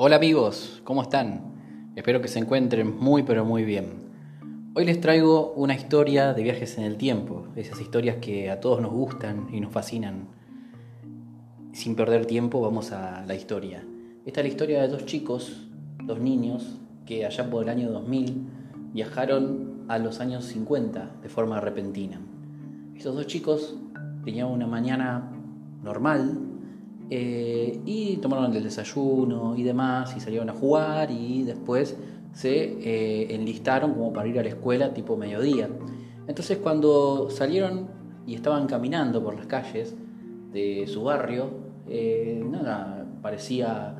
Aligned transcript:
Hola 0.00 0.14
amigos, 0.14 0.80
¿cómo 0.84 1.02
están? 1.02 1.52
Espero 1.96 2.22
que 2.22 2.28
se 2.28 2.38
encuentren 2.38 2.96
muy 2.96 3.24
pero 3.24 3.44
muy 3.44 3.64
bien. 3.64 3.94
Hoy 4.76 4.84
les 4.84 5.00
traigo 5.00 5.52
una 5.54 5.74
historia 5.74 6.34
de 6.34 6.44
viajes 6.44 6.78
en 6.78 6.84
el 6.84 6.96
tiempo, 6.96 7.48
esas 7.56 7.80
historias 7.80 8.18
que 8.18 8.48
a 8.48 8.60
todos 8.60 8.80
nos 8.80 8.92
gustan 8.92 9.48
y 9.52 9.60
nos 9.60 9.72
fascinan. 9.72 10.28
Sin 11.72 11.96
perder 11.96 12.26
tiempo 12.26 12.60
vamos 12.60 12.92
a 12.92 13.24
la 13.26 13.34
historia. 13.34 13.84
Esta 14.24 14.40
es 14.40 14.46
la 14.46 14.50
historia 14.50 14.82
de 14.82 14.86
dos 14.86 15.04
chicos, 15.04 15.66
dos 16.04 16.20
niños, 16.20 16.78
que 17.04 17.26
allá 17.26 17.50
por 17.50 17.64
el 17.64 17.68
año 17.68 17.90
2000 17.90 18.46
viajaron 18.92 19.84
a 19.88 19.98
los 19.98 20.20
años 20.20 20.44
50 20.44 21.16
de 21.22 21.28
forma 21.28 21.60
repentina. 21.60 22.20
Estos 22.94 23.16
dos 23.16 23.26
chicos 23.26 23.74
tenían 24.28 24.48
una 24.48 24.66
mañana 24.66 25.32
normal, 25.82 26.38
eh, 27.08 27.80
y 27.86 28.18
tomaron 28.18 28.54
el 28.54 28.62
desayuno 28.62 29.56
y 29.56 29.62
demás 29.62 30.14
y 30.14 30.20
salieron 30.20 30.50
a 30.50 30.52
jugar 30.52 31.10
y 31.10 31.44
después 31.44 31.96
se 32.34 32.52
eh, 32.52 33.34
enlistaron 33.34 33.94
como 33.94 34.12
para 34.12 34.28
ir 34.28 34.38
a 34.38 34.42
la 34.42 34.50
escuela 34.50 34.92
tipo 34.92 35.16
mediodía. 35.16 35.70
Entonces 36.26 36.58
cuando 36.58 37.30
salieron 37.30 37.88
y 38.26 38.34
estaban 38.34 38.66
caminando 38.66 39.24
por 39.24 39.34
las 39.34 39.46
calles 39.46 39.96
de 40.52 40.86
su 40.86 41.04
barrio, 41.04 41.48
eh, 41.88 42.44
nada, 42.50 43.06
parecía 43.22 43.94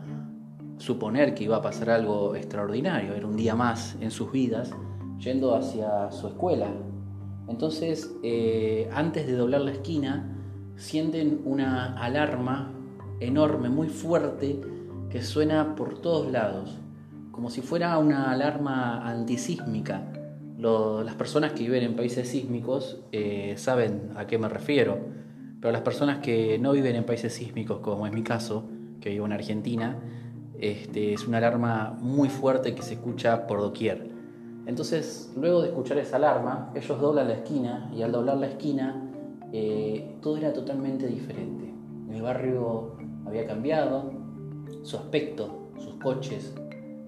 suponer 0.76 1.34
que 1.34 1.44
iba 1.44 1.56
a 1.56 1.62
pasar 1.62 1.88
algo 1.88 2.36
extraordinario, 2.36 3.14
era 3.14 3.26
un 3.26 3.36
día 3.36 3.54
más 3.54 3.96
en 3.98 4.10
sus 4.10 4.30
vidas 4.30 4.72
yendo 5.20 5.54
hacia 5.54 6.12
su 6.12 6.26
escuela. 6.26 6.66
Entonces, 7.48 8.14
antes 8.92 9.26
de 9.26 9.32
doblar 9.32 9.62
la 9.62 9.72
esquina, 9.72 10.38
sienten 10.76 11.40
una 11.44 11.98
alarma 11.98 12.72
enorme, 13.20 13.68
muy 13.68 13.88
fuerte, 13.88 14.60
que 15.10 15.22
suena 15.22 15.74
por 15.74 16.00
todos 16.00 16.30
lados, 16.30 16.78
como 17.32 17.50
si 17.50 17.60
fuera 17.60 17.98
una 17.98 18.30
alarma 18.30 19.08
antisísmica. 19.08 20.12
las 20.58 21.14
personas 21.14 21.52
que 21.52 21.62
viven 21.62 21.84
en 21.84 21.96
países 21.96 22.28
sísmicos 22.28 23.00
eh, 23.12 23.54
saben 23.56 24.10
a 24.16 24.26
qué 24.26 24.38
me 24.38 24.48
refiero, 24.48 24.98
pero 25.60 25.72
las 25.72 25.82
personas 25.82 26.18
que 26.18 26.58
no 26.58 26.72
viven 26.72 26.96
en 26.96 27.04
países 27.04 27.32
sísmicos, 27.32 27.80
como 27.80 28.06
es 28.06 28.12
mi 28.12 28.22
caso, 28.22 28.68
que 29.00 29.10
vivo 29.10 29.26
en 29.26 29.32
Argentina, 29.32 29.98
este, 30.58 31.14
es 31.14 31.26
una 31.26 31.38
alarma 31.38 31.96
muy 32.00 32.28
fuerte 32.28 32.74
que 32.74 32.82
se 32.82 32.94
escucha 32.94 33.46
por 33.46 33.60
doquier. 33.60 34.17
Entonces, 34.68 35.32
luego 35.34 35.62
de 35.62 35.68
escuchar 35.68 35.96
esa 35.96 36.16
alarma, 36.16 36.70
ellos 36.74 37.00
doblan 37.00 37.28
la 37.28 37.34
esquina 37.36 37.90
y 37.96 38.02
al 38.02 38.12
doblar 38.12 38.36
la 38.36 38.48
esquina, 38.48 39.02
eh, 39.50 40.18
todo 40.20 40.36
era 40.36 40.52
totalmente 40.52 41.06
diferente. 41.06 41.72
El 42.12 42.20
barrio 42.20 42.98
había 43.24 43.46
cambiado, 43.46 44.12
su 44.82 44.98
aspecto, 44.98 45.70
sus 45.78 45.94
coches, 45.94 46.54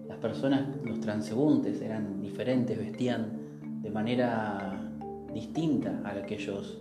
las 0.08 0.16
personas, 0.16 0.68
los 0.86 1.00
transeúntes 1.00 1.82
eran 1.82 2.22
diferentes, 2.22 2.78
vestían 2.78 3.60
de 3.82 3.90
manera 3.90 4.90
distinta 5.34 6.00
a 6.02 6.14
la 6.14 6.22
que 6.22 6.36
ellos 6.36 6.80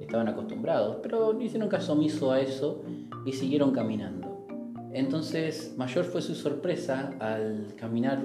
estaban 0.00 0.28
acostumbrados, 0.28 0.98
pero 1.02 1.32
no 1.32 1.42
hicieron 1.42 1.68
caso 1.68 1.94
omiso 1.94 2.30
a 2.30 2.40
eso 2.40 2.84
y 3.26 3.32
siguieron 3.32 3.72
caminando. 3.72 4.46
Entonces, 4.92 5.74
mayor 5.76 6.04
fue 6.04 6.22
su 6.22 6.36
sorpresa 6.36 7.10
al 7.18 7.74
caminar 7.76 8.22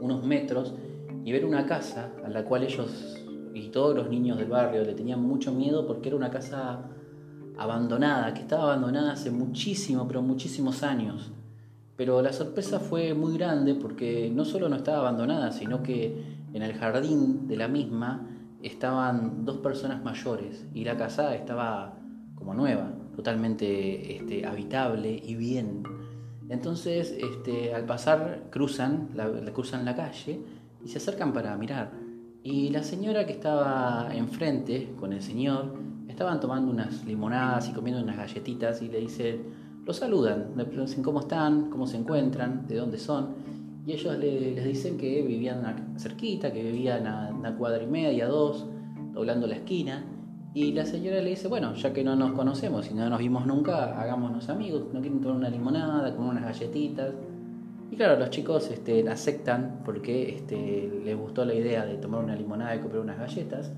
unos 0.00 0.24
metros 0.24 0.74
y 1.24 1.32
ver 1.32 1.44
una 1.44 1.66
casa 1.66 2.10
a 2.24 2.28
la 2.28 2.44
cual 2.44 2.64
ellos 2.64 3.16
y 3.54 3.68
todos 3.68 3.94
los 3.94 4.08
niños 4.08 4.38
del 4.38 4.48
barrio 4.48 4.84
le 4.84 4.94
tenían 4.94 5.22
mucho 5.22 5.52
miedo 5.52 5.86
porque 5.86 6.08
era 6.08 6.16
una 6.16 6.30
casa 6.30 6.82
abandonada, 7.58 8.32
que 8.32 8.40
estaba 8.40 8.64
abandonada 8.64 9.12
hace 9.12 9.30
muchísimo, 9.30 10.06
pero 10.06 10.22
muchísimos 10.22 10.82
años. 10.82 11.32
Pero 11.96 12.22
la 12.22 12.32
sorpresa 12.32 12.80
fue 12.80 13.12
muy 13.12 13.36
grande 13.36 13.74
porque 13.74 14.30
no 14.34 14.44
solo 14.44 14.68
no 14.68 14.76
estaba 14.76 14.98
abandonada, 15.00 15.52
sino 15.52 15.82
que 15.82 16.38
en 16.54 16.62
el 16.62 16.72
jardín 16.74 17.46
de 17.46 17.56
la 17.56 17.68
misma 17.68 18.26
estaban 18.62 19.44
dos 19.44 19.58
personas 19.58 20.02
mayores 20.02 20.66
y 20.74 20.84
la 20.84 20.96
casa 20.96 21.34
estaba 21.34 21.98
como 22.34 22.54
nueva, 22.54 22.92
totalmente 23.14 24.16
este, 24.16 24.46
habitable 24.46 25.20
y 25.22 25.34
bien. 25.34 25.82
Entonces, 26.48 27.12
este, 27.12 27.74
al 27.74 27.84
pasar, 27.84 28.44
cruzan 28.50 29.10
la, 29.14 29.30
cruzan 29.52 29.84
la 29.84 29.94
calle 29.94 30.40
y 30.84 30.88
se 30.88 30.98
acercan 30.98 31.32
para 31.32 31.56
mirar. 31.56 31.92
Y 32.42 32.70
la 32.70 32.82
señora 32.82 33.26
que 33.26 33.32
estaba 33.32 34.08
enfrente 34.12 34.94
con 34.98 35.12
el 35.12 35.22
señor 35.22 35.74
estaban 36.08 36.40
tomando 36.40 36.70
unas 36.70 37.04
limonadas 37.04 37.68
y 37.68 37.72
comiendo 37.72 38.02
unas 38.02 38.16
galletitas 38.16 38.82
y 38.82 38.88
le 38.88 39.00
dicen, 39.00 39.42
los 39.84 39.96
saludan, 39.96 40.52
le 40.56 40.64
preguntan 40.64 41.02
cómo 41.02 41.20
están, 41.20 41.70
cómo 41.70 41.86
se 41.86 41.96
encuentran, 41.96 42.66
de 42.66 42.76
dónde 42.76 42.98
son. 42.98 43.34
Y 43.86 43.92
ellos 43.92 44.18
les 44.18 44.64
dicen 44.64 44.96
que 44.98 45.22
vivían 45.22 45.94
cerquita, 45.98 46.52
que 46.52 46.62
vivían 46.62 47.06
a 47.06 47.30
una 47.30 47.56
cuadra 47.56 47.82
y 47.82 47.86
media, 47.86 48.26
dos, 48.26 48.66
doblando 49.12 49.46
la 49.46 49.56
esquina. 49.56 50.04
Y 50.52 50.72
la 50.72 50.84
señora 50.84 51.20
le 51.22 51.30
dice, 51.30 51.48
bueno, 51.48 51.74
ya 51.74 51.92
que 51.92 52.04
no 52.04 52.16
nos 52.16 52.32
conocemos 52.32 52.90
y 52.90 52.94
no 52.94 53.08
nos 53.08 53.18
vimos 53.18 53.46
nunca, 53.46 54.00
hagámonos 54.00 54.48
amigos, 54.48 54.82
no 54.92 55.00
quieren 55.00 55.20
tomar 55.20 55.36
una 55.36 55.48
limonada, 55.50 56.14
comer 56.14 56.32
unas 56.32 56.44
galletitas. 56.44 57.14
Y 57.90 57.96
claro, 57.96 58.16
los 58.18 58.30
chicos 58.30 58.70
este, 58.70 59.08
aceptan 59.08 59.82
porque 59.84 60.36
este, 60.36 60.88
les 61.04 61.18
gustó 61.18 61.44
la 61.44 61.54
idea 61.54 61.84
de 61.84 61.96
tomar 61.96 62.22
una 62.22 62.36
limonada 62.36 62.76
y 62.76 62.78
comprar 62.78 63.02
unas 63.02 63.18
galletas. 63.18 63.72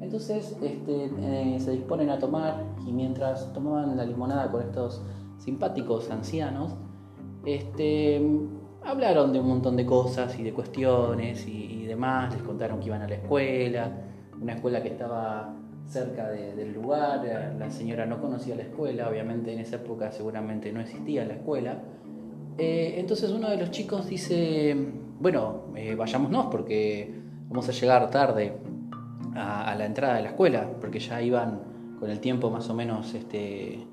Entonces 0.00 0.56
este, 0.60 1.10
eh, 1.18 1.56
se 1.60 1.70
disponen 1.70 2.10
a 2.10 2.18
tomar 2.18 2.64
y 2.86 2.92
mientras 2.92 3.52
tomaban 3.52 3.96
la 3.96 4.04
limonada 4.04 4.50
con 4.50 4.62
estos 4.62 5.02
simpáticos 5.38 6.10
ancianos, 6.10 6.74
este, 7.46 8.20
hablaron 8.82 9.32
de 9.32 9.40
un 9.40 9.48
montón 9.48 9.76
de 9.76 9.86
cosas 9.86 10.38
y 10.38 10.42
de 10.42 10.52
cuestiones 10.52 11.46
y, 11.46 11.86
demás, 11.86 12.34
les 12.34 12.42
contaron 12.42 12.80
que 12.80 12.86
iban 12.86 13.02
a 13.02 13.08
la 13.08 13.14
escuela, 13.14 13.90
una 14.40 14.54
escuela 14.54 14.82
que 14.82 14.88
estaba 14.88 15.54
cerca 15.86 16.30
del 16.30 16.72
lugar, 16.72 17.54
la 17.58 17.70
señora 17.70 18.06
no 18.06 18.20
conocía 18.20 18.56
la 18.56 18.62
escuela, 18.62 19.08
obviamente 19.08 19.52
en 19.52 19.60
esa 19.60 19.76
época 19.76 20.10
seguramente 20.10 20.72
no 20.72 20.80
existía 20.80 21.24
la 21.24 21.34
escuela. 21.34 21.82
Eh, 22.58 22.94
entonces 22.98 23.30
uno 23.30 23.50
de 23.50 23.56
los 23.56 23.70
chicos 23.70 24.08
dice, 24.08 24.76
bueno, 25.18 25.64
eh, 25.74 25.94
vayámonos 25.94 26.46
porque 26.46 27.12
vamos 27.48 27.68
a 27.68 27.72
llegar 27.72 28.10
tarde 28.10 28.52
a, 29.34 29.74
la 29.76 29.86
entrada 29.86 30.16
de 30.16 30.22
la 30.22 30.28
escuela, 30.30 30.70
porque 30.80 31.00
ya 31.00 31.20
iban 31.20 31.60
con 31.98 32.10
el 32.10 32.20
tiempo 32.20 32.50
más 32.50 32.68
o 32.70 32.74
menos 32.74 33.14
este, 33.14 33.84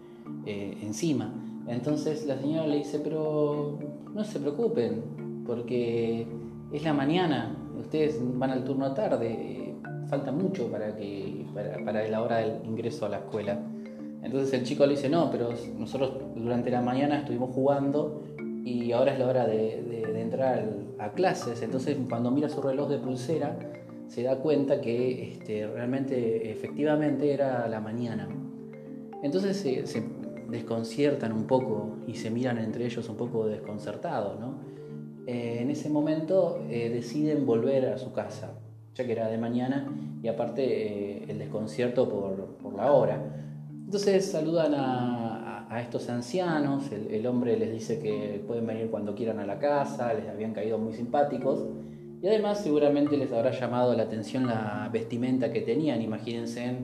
eh, 0.45 0.77
encima. 0.81 1.33
Entonces 1.67 2.25
la 2.25 2.37
señora 2.37 2.67
le 2.67 2.77
dice, 2.77 2.99
pero 2.99 3.79
no 4.13 4.23
se 4.23 4.39
preocupen, 4.39 5.43
porque 5.45 6.27
es 6.71 6.83
la 6.83 6.93
mañana, 6.93 7.55
ustedes 7.79 8.19
van 8.21 8.51
al 8.51 8.63
turno 8.63 8.93
tarde, 8.93 9.75
falta 10.07 10.31
mucho 10.31 10.69
para, 10.71 10.95
que, 10.95 11.45
para, 11.53 12.07
la 12.07 12.21
hora 12.21 12.37
del 12.37 12.65
ingreso 12.65 13.05
a 13.05 13.09
la 13.09 13.17
escuela. 13.17 13.59
Entonces 14.23 14.53
el 14.53 14.63
chico 14.63 14.85
le 14.85 14.95
dice, 14.95 15.09
no, 15.09 15.31
pero 15.31 15.49
nosotros 15.77 16.11
durante 16.35 16.69
la 16.69 16.81
mañana 16.81 17.19
estuvimos 17.19 17.55
jugando 17.55 18.21
y 18.63 18.91
ahora 18.91 19.13
es 19.13 19.19
la 19.19 19.27
hora 19.27 19.47
de, 19.47 20.21
entrar 20.21 20.69
a 20.99 21.11
clases. 21.11 21.61
Entonces 21.61 21.97
cuando 22.07 22.31
mira 22.31 22.47
su 22.47 22.61
reloj 22.61 22.89
de 22.89 22.99
pulsera, 22.99 23.57
se 24.07 24.23
da 24.23 24.37
cuenta 24.37 24.81
que 24.81 25.31
este, 25.31 25.67
realmente, 25.67 26.51
efectivamente, 26.51 27.33
era 27.33 27.67
la 27.67 27.79
mañana. 27.79 28.27
Entonces 29.23 29.57
se, 29.57 30.03
desconciertan 30.49 31.31
un 31.31 31.47
poco 31.47 31.97
y 32.07 32.15
se 32.15 32.29
miran 32.29 32.57
entre 32.57 32.85
ellos 32.85 33.07
un 33.07 33.15
poco 33.15 33.47
desconcertados. 33.47 34.39
¿no? 34.39 34.59
Eh, 35.27 35.59
en 35.61 35.69
ese 35.69 35.89
momento 35.89 36.59
eh, 36.69 36.89
deciden 36.89 37.45
volver 37.45 37.85
a 37.85 37.97
su 37.97 38.11
casa, 38.11 38.53
ya 38.95 39.05
que 39.05 39.11
era 39.11 39.29
de 39.29 39.37
mañana 39.37 39.87
y 40.21 40.27
aparte 40.27 40.63
eh, 40.63 41.25
el 41.29 41.39
desconcierto 41.39 42.09
por, 42.09 42.75
la 42.75 42.91
hora. 42.91 43.21
Entonces 43.85 44.25
saludan 44.31 44.73
a, 44.75 45.30
estos 45.79 46.09
ancianos, 46.09 46.91
el, 46.91 47.25
hombre 47.27 47.57
les 47.57 47.71
dice 47.71 47.99
que 47.99 48.43
pueden 48.45 48.67
venir 48.67 48.89
cuando 48.89 49.15
quieran 49.15 49.39
a 49.39 49.45
la 49.45 49.57
casa, 49.57 50.13
les 50.13 50.27
habían 50.27 50.53
caído 50.53 50.77
muy 50.77 50.91
simpáticos 50.91 51.65
y 52.21 52.27
además 52.27 52.61
seguramente 52.61 53.15
les 53.15 53.31
habrá 53.31 53.51
llamado 53.51 53.95
la 53.95 54.03
atención 54.03 54.47
la 54.47 54.89
vestimenta 54.91 55.53
que 55.53 55.61
tenían. 55.61 56.01
Imagínense 56.01 56.75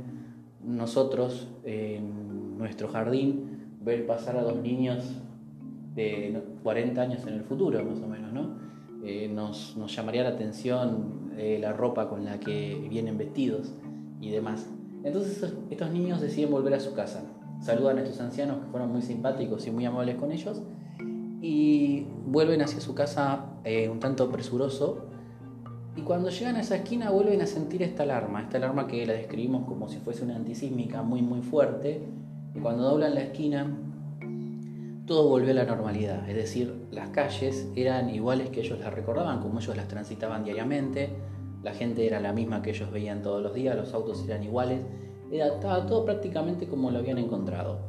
nosotros 0.64 1.50
en 1.66 2.58
nuestro 2.58 2.88
jardín 2.88 3.76
ver 3.84 4.08
pasar 4.08 4.38
a 4.38 4.44
dos 4.44 4.56
niños 4.56 5.04
de 5.94 6.42
40 6.64 7.02
años 7.02 7.28
en 7.28 7.34
el 7.34 7.44
futuro, 7.44 7.84
más 7.84 8.00
o 8.00 8.08
menos, 8.08 8.32
¿no? 8.32 8.56
Eh, 9.04 9.28
nos, 9.28 9.76
llamaría 9.88 10.24
la 10.24 10.30
atención 10.30 11.32
eh, 11.38 11.58
la 11.60 11.74
ropa 11.74 12.08
con 12.08 12.24
la 12.24 12.40
que 12.40 12.88
vienen 12.90 13.18
vestidos 13.18 13.74
y 14.22 14.32
demás. 14.32 14.70
Entonces 15.04 15.54
estos 15.70 15.92
niños 15.92 16.22
deciden 16.22 16.52
volver 16.52 16.74
a 16.74 16.80
su 16.80 16.94
casa. 16.94 17.24
Saludan 17.62 17.98
a 17.98 18.02
estos 18.02 18.22
ancianos 18.22 18.60
que 18.60 18.68
fueron 18.72 18.92
muy 18.92 19.02
simpáticos 19.02 19.66
y 19.68 19.72
muy 19.72 19.86
amables 19.86 20.16
con 20.16 20.32
ellos 20.32 20.62
y 21.42 22.06
vuelven 22.26 22.62
hacia 22.62 22.82
su 22.82 22.96
casa 22.96 23.46
eh, 23.64 23.90
un 23.90 24.00
tanto 24.00 24.30
presuroso 24.32 25.06
Y 25.96 26.02
cuando 26.02 26.30
llegan 26.30 26.56
a 26.56 26.62
esa 26.62 26.78
esquina 26.78 27.10
vuelven 27.10 27.42
a 27.42 27.48
sentir 27.48 27.82
esta 27.84 28.04
alarma, 28.04 28.42
esta 28.42 28.58
alarma 28.58 28.88
que 28.88 29.06
la 29.06 29.14
describimos 29.14 29.66
como 29.68 29.88
si 29.90 29.98
fuese 29.98 30.24
una 30.24 30.36
antisísmica 30.36 31.02
muy 31.02 31.22
muy 31.22 31.42
fuerte. 31.42 32.02
Y 32.56 32.60
cuando 32.60 32.84
doblan 32.84 33.16
la 33.16 33.22
esquina, 33.22 33.68
todo 35.08 35.28
volvió 35.30 35.52
a 35.52 35.56
la 35.56 35.66
normalidad. 35.66 36.30
Es 36.30 36.36
decir, 36.36 36.88
las 36.92 37.10
calles 37.10 37.68
eran 37.76 38.10
iguales 38.10 38.50
que 38.50 38.60
ellos 38.60 38.80
las 38.80 38.94
recordaban, 38.94 39.40
como 39.40 39.60
ellos 39.60 39.76
las 39.76 39.88
transitaban 39.88 40.44
diariamente. 40.44 41.16
La 41.64 41.74
gente 41.74 42.06
era 42.06 42.20
la 42.20 42.32
misma 42.32 42.62
que 42.62 42.70
ellos 42.70 42.92
veían 42.92 43.24
todos 43.24 43.42
los 43.42 43.56
días, 43.56 43.76
los 43.76 43.94
autos 43.94 44.24
eran 44.28 44.44
iguales. 44.44 44.82
Era, 45.32 45.48
estaba 45.48 45.86
todo 45.86 46.06
prácticamente 46.06 46.68
como 46.68 46.92
lo 46.92 47.00
habían 47.00 47.18
encontrado. 47.18 47.80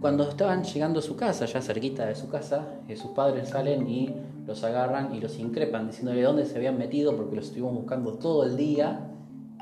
Cuando 0.00 0.28
estaban 0.28 0.64
llegando 0.64 1.00
a 1.00 1.02
su 1.02 1.16
casa, 1.16 1.44
ya 1.44 1.60
cerquita 1.60 2.06
de 2.06 2.14
su 2.14 2.28
casa, 2.28 2.80
eh, 2.88 2.96
sus 2.96 3.10
padres 3.10 3.50
salen 3.50 3.86
y 3.88 4.14
los 4.46 4.64
agarran 4.64 5.14
y 5.14 5.20
los 5.20 5.38
increpan, 5.38 5.88
diciéndole 5.88 6.22
dónde 6.22 6.46
se 6.46 6.56
habían 6.56 6.78
metido 6.78 7.16
porque 7.16 7.36
los 7.36 7.46
estuvimos 7.46 7.74
buscando 7.74 8.14
todo 8.14 8.44
el 8.44 8.56
día. 8.56 9.10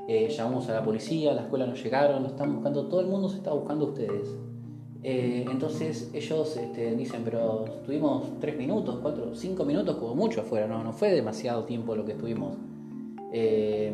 Eh, 0.07 0.29
llamamos 0.31 0.69
a 0.69 0.75
la 0.75 0.83
policía, 0.85 1.33
a 1.33 1.35
la 1.35 1.43
escuela 1.43 1.67
no 1.67 1.75
llegaron, 1.75 2.23
lo 2.23 2.29
están 2.29 2.55
buscando, 2.55 2.87
todo 2.87 3.01
el 3.01 3.09
mundo 3.09 3.29
se 3.29 3.37
está 3.37 3.53
buscando 3.53 3.87
a 3.87 3.89
ustedes. 3.89 4.37
Eh, 5.03 5.45
entonces 5.51 6.11
ellos 6.13 6.57
este, 6.57 6.97
dicen, 6.97 7.23
pero 7.25 7.65
estuvimos 7.67 8.39
tres 8.41 8.57
minutos, 8.57 8.99
cuatro, 9.01 9.35
cinco 9.35 9.65
minutos 9.65 9.97
como 9.97 10.15
mucho 10.15 10.41
afuera, 10.41 10.67
no, 10.67 10.93
fue 10.93 11.11
demasiado 11.13 11.65
tiempo 11.65 11.95
lo 11.95 12.05
que 12.05 12.13
estuvimos. 12.13 12.57
Eh, 13.33 13.93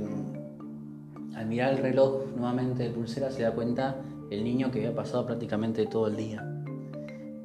al 1.36 1.46
mirar 1.46 1.74
el 1.74 1.78
reloj 1.78 2.26
nuevamente 2.36 2.84
de 2.84 2.90
pulsera 2.90 3.30
se 3.30 3.42
da 3.42 3.52
cuenta 3.52 3.96
el 4.30 4.44
niño 4.44 4.70
que 4.70 4.78
había 4.78 4.94
pasado 4.94 5.26
prácticamente 5.26 5.86
todo 5.86 6.08
el 6.08 6.16
día. 6.16 6.50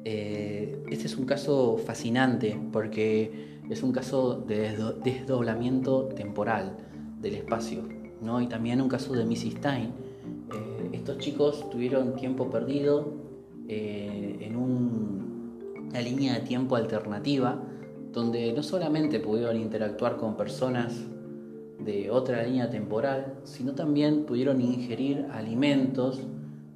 este 0.04 1.06
es 1.06 1.16
un 1.16 1.26
caso 1.26 1.78
fascinante 1.78 2.58
porque 2.72 3.60
es 3.68 3.82
un 3.82 3.92
caso 3.92 4.36
de 4.36 4.76
desdoblamiento 5.04 6.06
temporal 6.06 6.76
del 7.20 7.34
espacio, 7.34 7.82
¿no? 8.20 8.40
y 8.40 8.46
también 8.46 8.80
un 8.80 8.88
caso 8.88 9.12
de 9.12 9.24
Missy 9.24 9.52
Stein. 9.52 9.92
estos 10.92 11.18
chicos 11.18 11.70
tuvieron 11.70 12.16
tiempo 12.16 12.50
perdido, 12.50 13.20
eh, 13.72 14.38
en 14.40 14.56
una 14.56 16.00
línea 16.00 16.34
de 16.34 16.40
tiempo 16.40 16.74
alternativa 16.74 17.62
donde 18.12 18.52
no 18.52 18.64
solamente 18.64 19.20
pudieron 19.20 19.56
interactuar 19.56 20.16
con 20.16 20.36
personas 20.36 21.04
de 21.84 22.10
otra 22.10 22.42
línea 22.42 22.70
temporal, 22.70 23.34
sino 23.44 23.72
también 23.72 24.24
pudieron 24.24 24.60
ingerir 24.60 25.26
alimentos 25.32 26.20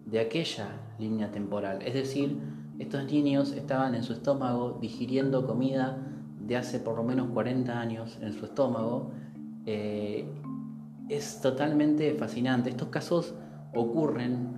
de 0.07 0.21
aquella 0.21 0.69
línea 0.99 1.31
temporal. 1.31 1.83
Es 1.83 1.95
decir, 1.95 2.39
estos 2.79 3.05
niños 3.05 3.53
estaban 3.53 3.95
en 3.95 4.03
su 4.03 4.13
estómago 4.13 4.79
digiriendo 4.81 5.47
comida 5.47 5.99
de 6.41 6.57
hace 6.57 6.79
por 6.79 6.97
lo 6.97 7.05
menos 7.05 7.29
40 7.31 7.81
años 7.81 8.19
en 8.21 8.33
su 8.33 8.45
estómago. 8.45 9.11
Eh, 9.67 10.27
es 11.09 11.41
totalmente 11.41 12.15
fascinante. 12.15 12.71
Estos 12.71 12.89
casos 12.89 13.35
ocurren 13.75 14.55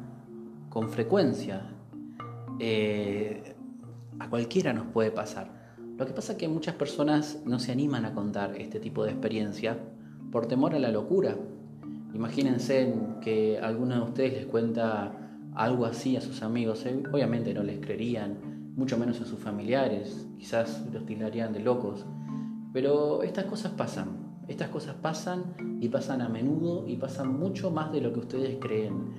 con 0.68 0.88
frecuencia 0.88 1.62
eh, 2.58 3.54
a 4.18 4.30
cualquiera 4.30 4.72
nos 4.72 4.86
puede 4.86 5.10
pasar. 5.10 5.50
Lo 5.98 6.06
que 6.06 6.12
pasa 6.12 6.32
es 6.32 6.38
que 6.38 6.48
muchas 6.48 6.74
personas 6.74 7.40
no 7.44 7.58
se 7.58 7.72
animan 7.72 8.04
a 8.04 8.14
contar 8.14 8.56
este 8.56 8.80
tipo 8.80 9.04
de 9.04 9.10
experiencia 9.10 9.78
por 10.30 10.46
temor 10.46 10.74
a 10.74 10.78
la 10.78 10.90
locura. 10.90 11.36
Imagínense 12.14 12.94
que 13.20 13.58
alguno 13.58 13.96
de 13.96 14.00
ustedes 14.02 14.32
les 14.32 14.46
cuenta 14.46 15.12
algo 15.54 15.86
así 15.86 16.16
a 16.16 16.20
sus 16.20 16.42
amigos, 16.42 16.84
eh, 16.86 17.02
obviamente 17.12 17.54
no 17.54 17.62
les 17.62 17.80
creerían, 17.80 18.72
mucho 18.76 18.98
menos 18.98 19.20
a 19.22 19.24
sus 19.24 19.38
familiares, 19.38 20.26
quizás 20.38 20.84
los 20.92 21.06
tildarían 21.06 21.52
de 21.52 21.60
locos. 21.60 22.04
Pero 22.72 23.22
estas 23.22 23.46
cosas 23.46 23.72
pasan, 23.72 24.26
estas 24.48 24.68
cosas 24.68 24.94
pasan 24.96 25.54
y 25.80 25.88
pasan 25.88 26.20
a 26.20 26.28
menudo 26.28 26.86
y 26.86 26.96
pasan 26.96 27.38
mucho 27.38 27.70
más 27.70 27.90
de 27.90 28.02
lo 28.02 28.12
que 28.12 28.20
ustedes 28.20 28.56
creen. 28.60 29.12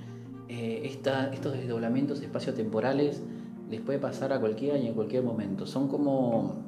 Eh, 0.47 0.81
estos 0.83 1.53
desdoblamientos 1.53 2.21
espaciotemporales 2.21 3.23
les 3.69 3.81
puede 3.81 3.99
pasar 3.99 4.31
a 4.31 4.39
cualquiera 4.39 4.77
y 4.77 4.87
en 4.87 4.93
cualquier 4.93 5.23
momento. 5.23 5.65
Son 5.65 5.87
como 5.87 6.63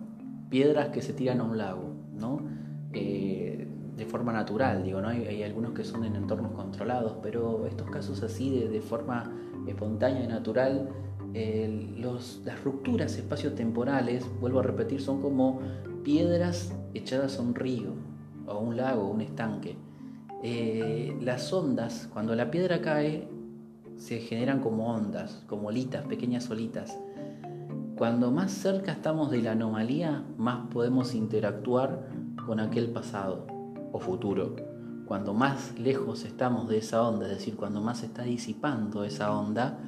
piedras 0.50 0.90
que 0.90 1.02
se 1.02 1.14
tiran 1.14 1.42
a 1.42 1.44
un 1.44 1.58
lago, 1.58 1.94
¿no? 2.20 2.40
Eh, 2.92 3.39
forma 4.10 4.34
natural, 4.34 4.84
digo, 4.84 5.02
¿no? 5.02 5.08
Hay, 5.10 5.44
algunos 5.44 5.72
que 5.74 5.84
son 5.84 6.04
en 6.04 6.16
entornos 6.16 6.52
controlados, 6.52 7.18
pero 7.22 7.66
estos 7.68 7.90
casos 7.90 8.22
así 8.24 8.50
de, 8.50 8.82
forma 8.82 9.32
espontánea 9.68 10.24
y 10.24 10.28
natural, 10.28 10.90
las 12.44 12.64
rupturas 12.64 13.16
espaciotemporales, 13.18 14.26
vuelvo 14.42 14.60
a 14.60 14.64
repetir, 14.64 15.02
son 15.02 15.22
como 15.22 15.62
piedras 16.04 16.74
echadas 16.94 17.38
a 17.40 17.42
un 17.42 17.56
río, 17.56 17.94
o 18.48 18.52
a 18.52 18.58
un 18.58 18.76
lago, 18.76 19.04
o 19.04 19.12
un 19.12 19.22
estanque. 19.22 19.78
Eh, 20.42 21.16
las 21.22 21.52
ondas, 21.54 22.10
cuando 22.12 22.36
la 22.36 22.50
piedra 22.50 22.82
cae, 22.82 23.28
se 23.98 24.20
generan 24.20 24.62
como 24.62 24.94
ondas, 24.94 25.44
como 25.48 25.68
olitas, 25.68 26.06
pequeñas 26.06 26.50
olitas. 26.50 26.98
Cuando 27.98 28.32
más 28.32 28.52
cerca 28.52 28.94
estamos 28.94 29.30
de 29.30 29.42
la 29.42 29.52
anomalía, 29.52 30.24
más 30.38 30.68
podemos 30.72 31.14
interactuar 31.14 32.08
con 32.46 32.62
aquel 32.62 32.92
pasado 32.92 33.59
o 33.92 34.00
futuro. 34.00 34.56
Cuando 35.06 35.34
más 35.34 35.78
lejos 35.80 36.26
estamos 36.26 36.70
de 36.70 36.78
esa 36.78 37.08
onda, 37.08 37.26
es 37.26 37.32
decir, 37.32 37.56
cuando 37.56 37.82
más 37.82 38.00
se 38.00 38.06
está 38.06 38.24
disipando 38.24 39.04
esa 39.04 39.36
onda, 39.36 39.80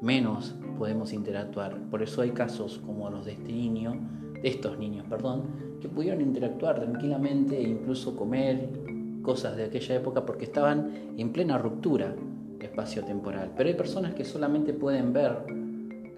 menos 0.00 0.54
podemos 0.78 1.12
interactuar. 1.12 1.76
Por 1.90 2.02
eso 2.02 2.22
hay 2.22 2.30
casos 2.30 2.80
como 2.84 3.10
los 3.10 3.26
de 3.26 3.32
este 3.32 3.52
niño, 3.52 3.94
de 4.42 4.48
estos 4.48 4.78
niños, 4.78 5.04
perdón, 5.08 5.42
que 5.80 5.88
pudieron 5.88 6.22
interactuar 6.22 6.80
tranquilamente 6.80 7.58
e 7.58 7.68
incluso 7.68 8.16
comer 8.16 9.20
cosas 9.22 9.56
de 9.56 9.64
aquella 9.64 9.96
época 9.96 10.24
porque 10.24 10.46
estaban 10.46 11.14
en 11.18 11.32
plena 11.32 11.58
ruptura 11.58 12.14
espacio-temporal. 12.60 13.52
Pero 13.56 13.68
hay 13.68 13.74
personas 13.74 14.14
que 14.14 14.24
solamente 14.24 14.72
pueden 14.72 15.12
ver 15.12 15.44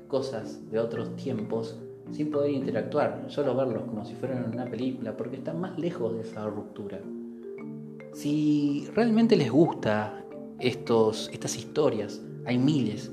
cosas 0.09 0.71
de 0.71 0.79
otros 0.79 1.17
tiempos 1.17 1.79
sin 2.11 2.31
poder 2.31 2.51
interactuar, 2.51 3.25
solo 3.29 3.57
verlos 3.57 3.85
como 3.85 4.05
si 4.05 4.15
fueran 4.15 4.53
una 4.53 4.67
película, 4.67 5.17
porque 5.17 5.37
están 5.37 5.61
más 5.61 5.79
lejos 5.79 6.15
de 6.15 6.21
esa 6.21 6.47
ruptura. 6.47 7.01
Si 8.13 8.89
realmente 8.95 9.37
les 9.37 9.51
gusta 9.51 10.25
estos, 10.59 11.31
estas 11.33 11.57
historias, 11.57 12.21
hay 12.45 12.59
miles 12.59 13.11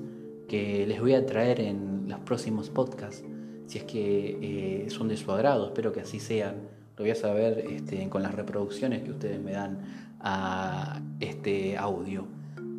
que 0.48 0.86
les 0.88 1.00
voy 1.00 1.14
a 1.14 1.26
traer 1.26 1.62
en 1.62 2.10
los 2.10 2.20
próximos 2.22 2.70
podcasts, 2.70 3.24
si 3.68 3.78
es 3.78 3.84
que 3.84 4.86
eh, 4.86 4.90
son 4.90 5.08
de 5.08 5.16
su 5.16 5.32
agrado, 5.32 5.68
espero 5.68 5.92
que 5.92 6.02
así 6.02 6.20
sean. 6.20 6.56
Lo 6.98 7.04
voy 7.04 7.12
a 7.12 7.16
saber 7.16 7.60
este, 7.70 8.10
con 8.10 8.24
las 8.24 8.34
reproducciones 8.34 9.04
que 9.04 9.12
ustedes 9.12 9.40
me 9.40 9.54
dan 9.54 10.18
a 10.20 11.02
este 11.20 11.78
audio. 11.78 12.26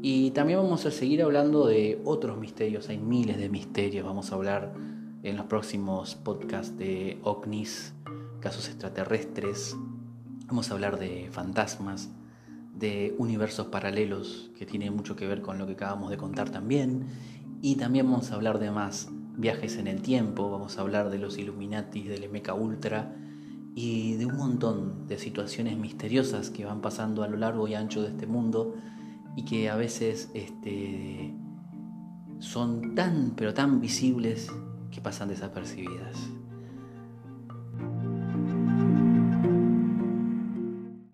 Y 0.03 0.33
también 0.33 0.59
vamos 0.59 0.85
a 0.87 0.91
seguir 0.91 1.23
hablando 1.23 1.67
de 1.67 2.01
otros 2.05 2.39
misterios, 2.39 2.89
hay 2.89 2.99
miles 2.99 3.39
de 3.39 3.49
misterios, 3.49 4.05
vamos 4.05 4.33
a 4.33 4.35
hablar 4.35 4.75
en 5.23 5.37
los 5.37 5.47
próximos 5.47 6.15
podcasts 6.17 6.77
de 6.77 7.19
ovnis, 7.23 7.95
casos 8.41 8.69
extraterrestres, 8.69 9.77
vamos 10.51 10.69
a 10.69 10.75
hablar 10.75 10.99
de 10.99 11.29
fantasmas, 11.31 12.11
de 12.75 13.15
universos 13.19 13.69
paralelos, 13.69 14.51
que 14.59 14.67
tiene 14.67 14.91
mucho 14.91 15.15
que 15.15 15.29
ver 15.29 15.43
con 15.43 15.59
lo 15.59 15.67
que 15.67 15.75
acabamos 15.75 16.11
de 16.11 16.17
contar 16.17 16.51
también, 16.51 17.07
y 17.63 17.77
también 17.77 18.11
vamos 18.11 18.33
a 18.33 18.35
hablar 18.35 18.59
de 18.59 18.73
más 18.73 19.09
viajes 19.37 19.77
en 19.77 19.87
el 19.87 20.03
tiempo, 20.03 20.51
vamos 20.51 20.77
a 20.77 20.81
hablar 20.81 21.09
de 21.09 21.19
los 21.19 21.39
Illuminatis, 21.39 22.09
del 22.09 22.29
Mecha 22.31 22.55
Ultra 22.55 23.15
y 23.77 24.15
de 24.15 24.27
un 24.27 24.37
montón 24.37 25.07
de 25.07 25.19
situaciones 25.19 25.79
misteriosas 25.79 26.51
que 26.51 26.65
van 26.65 26.81
pasando 26.81 27.23
a 27.23 27.29
lo 27.29 27.37
largo 27.37 27.69
y 27.69 27.75
ancho 27.75 28.03
de 28.03 28.09
este 28.09 28.27
mundo 28.27 28.75
y 29.37 29.45
que 29.45 29.71
a 29.71 29.77
veces 29.77 30.31
este, 30.35 31.33
son 32.41 32.97
tan, 32.97 33.35
pero 33.37 33.55
tan 33.55 33.81
visibles 33.81 34.51
que 34.91 35.01
pasan 35.01 35.29
desapercibidas. 35.29 36.17